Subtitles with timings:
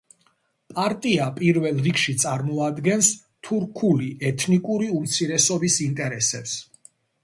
[0.77, 3.13] პარტია პირველ რიგში წარმოადგენს
[3.51, 6.63] თურქული ეთნიკური უმცირესობის ინტერესებს.